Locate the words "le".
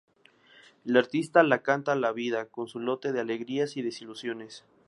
1.43-1.61